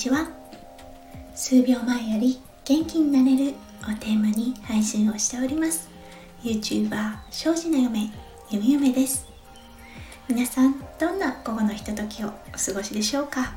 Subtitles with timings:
[0.00, 0.26] ちは。
[1.34, 5.90] 数秒前より元気になれるをテーマに配信をしております。
[6.42, 8.10] YouTuber 庄司の嫁
[8.50, 9.28] ゆみゆめです。
[10.26, 13.52] 皆さんどんな午後のひとときをお過ごしでしょうか？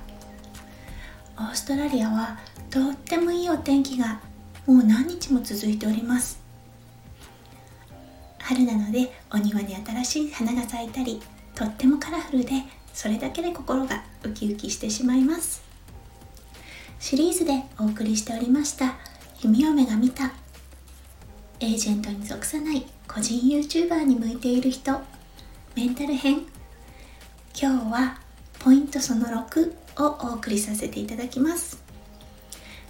[1.37, 2.37] オーストラリアは
[2.69, 4.19] とってもいいお天気が
[4.67, 6.41] もう何日も続いております。
[8.39, 11.21] 春なのでお庭に新しい花が咲いたり
[11.55, 12.51] とってもカラフルで
[12.93, 15.62] それだけで心がウキウキしてしまいます。
[17.03, 18.95] シリーズでお送りしておりました
[19.41, 20.31] 弓嫁が見た
[21.59, 25.01] エージェントに属さない個人 YouTuber に向いている人
[25.75, 26.43] メンタル編。
[27.61, 28.21] 今日は
[28.57, 31.83] ポイントその6をお送りさせていただきます。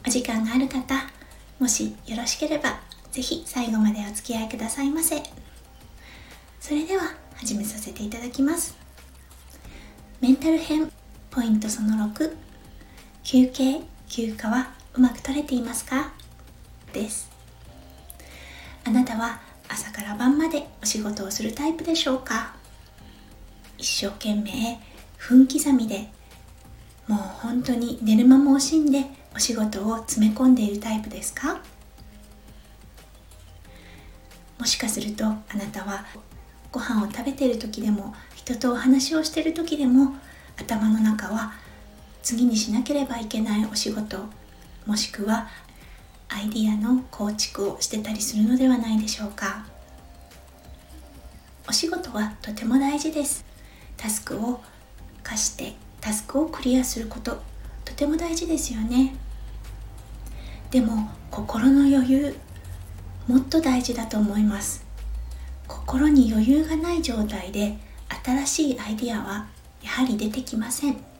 [0.05, 0.93] お時間がある方
[1.57, 5.23] もしよろしければぜひ最後までお付き合いくださいませ。
[6.59, 8.77] それでは始めさせていただきます。
[10.21, 10.91] メンタル編
[11.31, 12.35] ポイントその6
[13.23, 13.92] 休憩。
[14.15, 16.13] 休暇はうまく取れていますか？
[16.93, 17.31] です。
[18.85, 22.53] あなたは朝から晩までお仕事をするタイプでしょうか？
[23.79, 24.79] 一生懸命
[25.17, 26.11] 分刻みで
[27.07, 31.59] もう本当に寝る間も惜しんでお仕事を詰め込んでいるタイプですか？
[34.59, 36.05] もしかするとあなたは
[36.71, 40.13] ご飯を食べている時でも人とお話をしている時でも
[40.59, 41.53] 頭の中は
[42.23, 44.17] 次にしなければいけないお仕事
[44.85, 45.47] もしくは
[46.29, 49.65] アイディアの構築をしてたりするのではないでしょうか。
[51.67, 53.45] お仕事はとても大事です。
[53.97, 54.61] タスクを
[55.21, 57.41] 課してタスクをクリアすること
[57.85, 59.15] とても大事ですよね。
[60.71, 62.35] でも心の余裕
[63.27, 64.85] もっと大事だと思います。
[65.67, 67.77] 心に余裕がない状態で
[68.23, 69.47] 新しいアイディアは
[69.81, 71.12] やはり出てきません。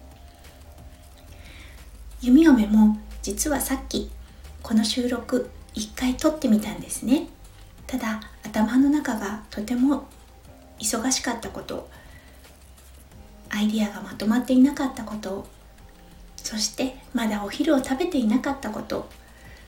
[2.23, 4.09] 弓嫁も実はさっき
[4.61, 7.27] この収録一回撮ってみたんですね。
[7.85, 10.05] ただ頭の中がとても
[10.79, 11.89] 忙しかったこと
[13.49, 15.45] アイディアがまとまっていなかったこと
[16.37, 19.09] そしてまだお昼を食べていなかったこと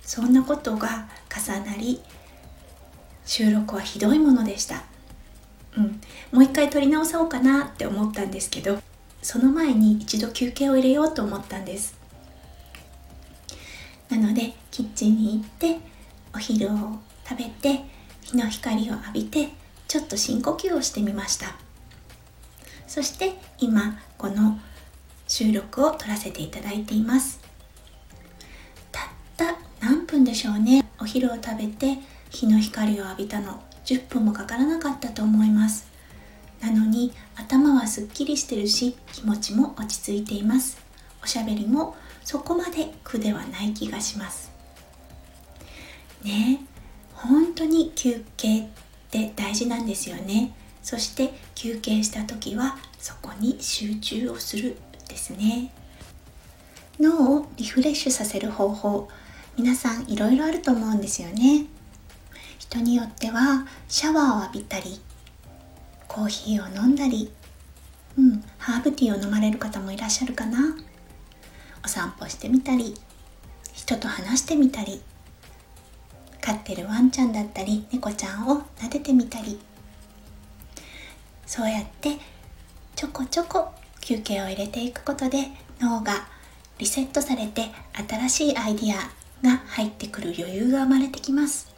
[0.01, 2.01] そんなことが重なり
[3.25, 4.85] 収録はひどいものでした。
[5.77, 5.99] うん、
[6.31, 8.79] もう一回撮り直そうかなって思ったんですけど
[9.21, 11.94] その前に一度休憩を入れようと思ったんです。
[14.09, 15.79] なのでキッチンに行って
[16.33, 17.83] お昼を食べて
[18.21, 19.49] 日の光を浴びて
[19.87, 21.55] ちょっと深呼吸をしてみました。
[22.87, 24.59] そして今この
[25.27, 27.39] 収録を撮らせていただいています。
[28.91, 29.03] たっ
[29.37, 30.85] た何分でしょうね。
[30.99, 31.97] お昼を食べて
[32.29, 33.61] 日の光を浴びたの。
[33.85, 35.87] 10分もかからなかったと思います。
[36.61, 40.77] なのに頭はすっきりしてるし気持ちも落ち着いています。
[41.23, 44.51] おしゃべりもそこまで苦ではない気がします。
[46.23, 46.59] ね。
[47.13, 48.67] 本当に休憩っ
[49.09, 50.53] て大事なんですよね。
[50.81, 54.75] そして休憩した時はそこに集中をする
[55.07, 55.71] ですね。
[56.99, 59.07] 脳をリフレッシュさせる方法。
[59.55, 61.67] 皆さんいろいろあると思うんですよね。
[62.57, 64.99] 人によってはシャワーを浴びたり
[66.07, 67.31] コーヒーを飲んだり
[68.17, 70.75] うんハーブティーを飲まれる方もいらっしゃるかな。
[71.85, 72.95] お散歩してみたり
[73.73, 75.01] 人と話してみたり
[76.41, 79.59] 飼ってるワンちゃんだったり猫ちゃんを撫でてみたり。
[81.45, 82.17] そうやって
[82.95, 83.69] ちょこちょこ
[84.01, 86.27] 休憩を入れていくことで脳が
[86.79, 87.69] リセットされて
[88.09, 88.95] 新しいアイディア
[89.47, 91.73] が入ってくる余裕が生まれてきます。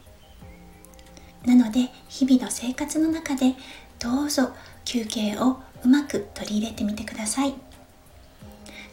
[1.44, 3.54] なので日々の生活の中で
[3.98, 4.50] どうぞ
[4.84, 7.54] 休憩をうまく取り入れてみてください。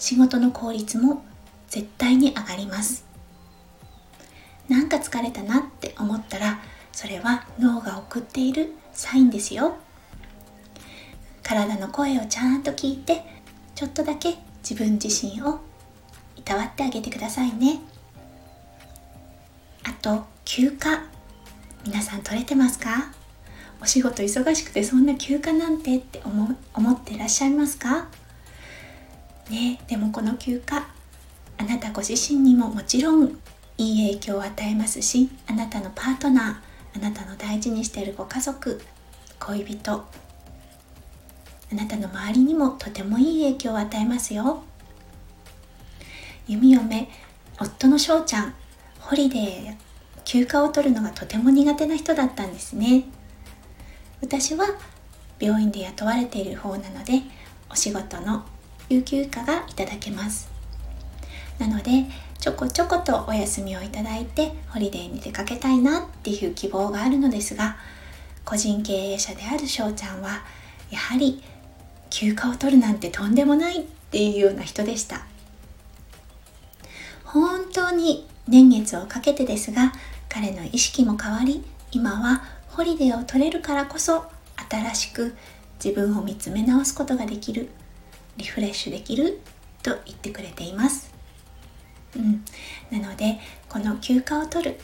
[0.05, 1.25] 仕事の効率も
[1.67, 3.05] 絶対に上がります。
[4.69, 6.59] なんか疲れたなって思ったら
[6.91, 9.77] それは脳が送っているサインですよ。
[11.41, 13.23] 体の声をちゃんと聞いて
[13.73, 15.61] ちょっとだけ自分自身を
[16.35, 17.79] いたわってあげてくださいね。
[19.85, 21.03] あと休暇。
[21.83, 23.11] 皆さん取れてますか？
[23.81, 28.07] お仕事忙しくてそんな休暇なんてって思思ってらっしゃいますか？
[29.49, 30.87] ねでもこの休暇
[31.57, 33.39] あなたご自身にももちろん
[33.77, 38.81] いい影響を与えますしあなたのパートナーあなたの大事にしているご家族
[39.39, 39.91] 恋人
[41.71, 44.63] あなたの周りにもとてもいい影響を与えますよ。
[46.47, 47.09] 弓嫁
[47.59, 48.53] 夫の翔ちゃん
[48.99, 49.75] ホリデー
[50.23, 53.05] 休暇を取るのがとても苦手な人だったんですね。
[54.21, 54.67] 私は
[55.39, 57.21] 病院で雇われている方なので
[57.69, 58.45] お仕事の
[58.89, 60.49] 有給暇がいただけます。
[61.59, 62.05] なので
[62.39, 67.77] ちょこちょことお休みをいただいてホリデーに出かけたいなっていう希望があるのですが
[68.43, 70.43] 個人経営者である翔ちゃんは
[70.91, 71.41] やはり
[72.09, 75.25] 休暇を取るなんてとんでもないっていうような人でした。
[77.23, 79.91] 本当に年月をかけてですが
[80.29, 84.25] 彼の意識も変わり今はホリデーを取れるからこそ
[84.69, 85.35] 新しく
[85.83, 87.69] 自分を見つめ直すことができる。
[88.37, 89.39] リフレッシュできる
[89.83, 91.13] と言ってくれています、
[92.15, 92.43] うん、
[92.91, 93.39] なので
[93.69, 94.79] この休暇を取る。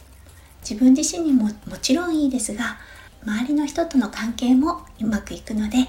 [0.62, 2.78] 自分自身にももちろんいいですが
[3.24, 5.88] 周りの人との関係もうまくいくので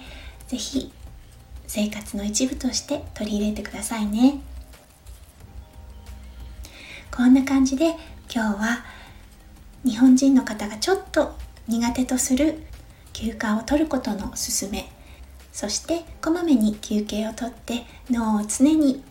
[0.49, 0.93] 是非
[1.67, 4.41] 生活の一部として取り入れてくださいね。
[7.15, 7.97] こんな感じで
[8.35, 8.85] 今日は
[9.85, 11.35] 日本人の方がちょっと
[11.69, 12.62] 苦手とする
[13.12, 14.91] 休暇を取ることのおすすめ
[15.52, 19.04] そしてこまめに休憩をとって脳を常に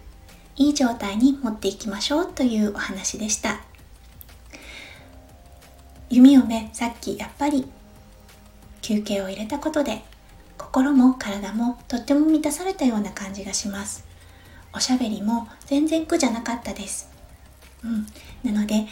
[0.56, 3.62] いい状態に持っていきましょうというお話でした。
[6.10, 7.66] 弓嫁さっきやっぱり
[8.82, 10.02] 休憩を入れたことで
[10.58, 14.04] 心も体もとっても満たされたような感じがします。
[14.74, 17.10] おしゃべりも全然苦じゃなかったです。
[17.84, 18.08] うん。
[18.44, 18.88] なのでへ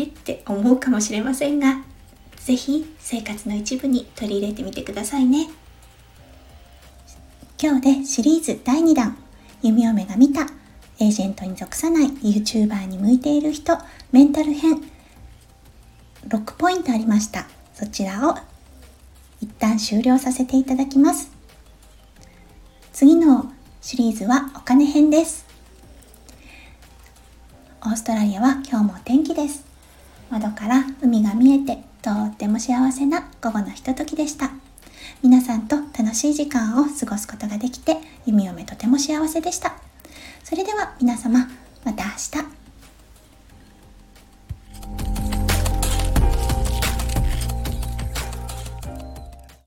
[0.00, 1.82] えって思うかもしれませんが
[2.36, 5.48] 是非生活の一部に取り入れてみてくださいね。
[7.60, 9.16] 今日でシリーズ第2弾。
[9.62, 10.42] 弓嫁が見た。
[11.00, 12.08] エージェントに属さない。
[12.08, 13.76] YouTuber に向いている人。
[14.12, 14.80] メンタル編。
[16.28, 17.48] 6ポイントありました。
[17.74, 18.36] そちらを。
[19.40, 21.32] 一旦終了させていただきます。
[22.92, 23.50] 次の。
[23.80, 25.44] シリーズはお金編です。
[27.82, 29.64] オーストラリアは今日もお天気です。
[30.30, 34.52] 窓から海が見えてとっても幸せな午後のひとときでした。
[35.22, 39.74] 皆さんと楽しい時間を過ごすことができて弓嫁とても幸せでした。
[40.44, 41.48] それでは皆様
[41.84, 42.10] また明
[42.42, 42.57] 日。